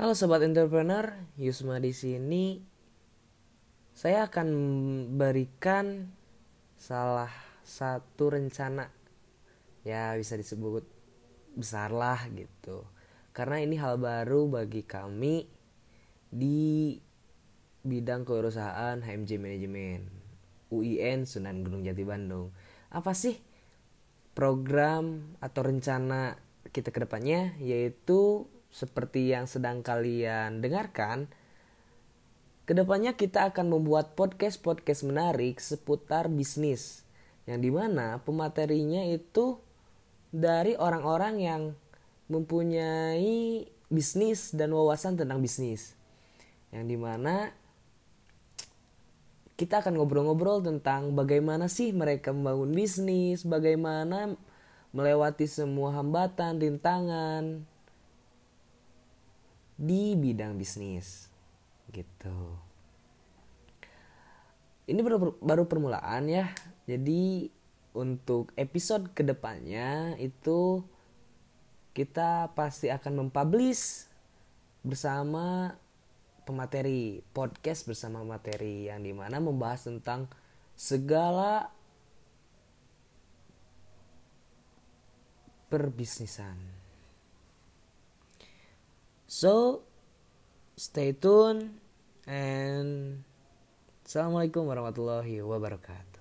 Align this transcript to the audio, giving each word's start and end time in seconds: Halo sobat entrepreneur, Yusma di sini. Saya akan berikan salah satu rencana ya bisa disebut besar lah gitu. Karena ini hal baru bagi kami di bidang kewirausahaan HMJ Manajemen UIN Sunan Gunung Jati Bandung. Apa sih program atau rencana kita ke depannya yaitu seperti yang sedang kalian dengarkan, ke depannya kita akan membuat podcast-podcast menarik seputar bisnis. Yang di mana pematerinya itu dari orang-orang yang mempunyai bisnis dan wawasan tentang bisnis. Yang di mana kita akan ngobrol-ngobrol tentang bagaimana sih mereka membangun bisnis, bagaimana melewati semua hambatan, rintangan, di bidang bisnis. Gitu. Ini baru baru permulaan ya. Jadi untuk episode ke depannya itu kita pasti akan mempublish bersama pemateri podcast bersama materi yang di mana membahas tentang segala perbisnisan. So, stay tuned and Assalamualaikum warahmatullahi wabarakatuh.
Halo 0.00 0.16
sobat 0.16 0.40
entrepreneur, 0.40 1.12
Yusma 1.36 1.76
di 1.76 1.92
sini. 1.92 2.56
Saya 3.92 4.32
akan 4.32 4.48
berikan 5.20 6.08
salah 6.72 7.28
satu 7.60 8.32
rencana 8.32 8.88
ya 9.84 10.16
bisa 10.16 10.40
disebut 10.40 10.88
besar 11.52 11.92
lah 11.92 12.16
gitu. 12.32 12.88
Karena 13.36 13.60
ini 13.60 13.76
hal 13.76 14.00
baru 14.00 14.48
bagi 14.48 14.88
kami 14.88 15.44
di 16.32 16.96
bidang 17.84 18.24
kewirausahaan 18.24 19.04
HMJ 19.04 19.36
Manajemen 19.36 20.08
UIN 20.72 21.28
Sunan 21.28 21.60
Gunung 21.60 21.84
Jati 21.84 22.08
Bandung. 22.08 22.56
Apa 22.88 23.12
sih 23.12 23.36
program 24.32 25.36
atau 25.44 25.60
rencana 25.60 26.40
kita 26.72 26.88
ke 26.88 27.04
depannya 27.04 27.52
yaitu 27.60 28.48
seperti 28.70 29.34
yang 29.34 29.50
sedang 29.50 29.82
kalian 29.82 30.62
dengarkan, 30.62 31.26
ke 32.70 32.72
depannya 32.72 33.18
kita 33.18 33.50
akan 33.50 33.66
membuat 33.66 34.14
podcast-podcast 34.14 35.02
menarik 35.02 35.58
seputar 35.58 36.30
bisnis. 36.30 37.02
Yang 37.50 37.60
di 37.66 37.70
mana 37.74 38.22
pematerinya 38.22 39.02
itu 39.10 39.58
dari 40.30 40.78
orang-orang 40.78 41.34
yang 41.42 41.62
mempunyai 42.30 43.66
bisnis 43.90 44.54
dan 44.54 44.70
wawasan 44.70 45.18
tentang 45.18 45.42
bisnis. 45.42 45.98
Yang 46.70 46.84
di 46.94 46.96
mana 46.96 47.50
kita 49.58 49.82
akan 49.82 49.98
ngobrol-ngobrol 49.98 50.62
tentang 50.62 51.12
bagaimana 51.18 51.66
sih 51.66 51.90
mereka 51.90 52.30
membangun 52.30 52.70
bisnis, 52.70 53.42
bagaimana 53.42 54.38
melewati 54.94 55.44
semua 55.50 55.98
hambatan, 55.98 56.62
rintangan, 56.62 57.66
di 59.80 60.12
bidang 60.12 60.60
bisnis. 60.60 61.32
Gitu. 61.88 62.36
Ini 64.84 65.00
baru 65.00 65.40
baru 65.40 65.64
permulaan 65.64 66.28
ya. 66.28 66.52
Jadi 66.84 67.48
untuk 67.96 68.52
episode 68.60 69.10
ke 69.16 69.24
depannya 69.24 70.20
itu 70.20 70.84
kita 71.96 72.52
pasti 72.52 72.92
akan 72.92 73.26
mempublish 73.26 74.06
bersama 74.84 75.74
pemateri 76.46 77.22
podcast 77.34 77.86
bersama 77.86 78.22
materi 78.22 78.86
yang 78.86 79.02
di 79.02 79.10
mana 79.10 79.42
membahas 79.42 79.86
tentang 79.90 80.30
segala 80.78 81.70
perbisnisan. 85.70 86.79
So, 89.30 89.86
stay 90.74 91.14
tuned 91.14 91.78
and 92.26 93.22
Assalamualaikum 94.02 94.66
warahmatullahi 94.66 95.38
wabarakatuh. 95.38 96.19